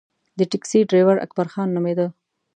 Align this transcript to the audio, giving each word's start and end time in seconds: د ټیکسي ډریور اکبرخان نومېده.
د 0.37 0.39
ټیکسي 0.51 0.79
ډریور 0.89 1.17
اکبرخان 1.25 1.67
نومېده. 1.75 2.07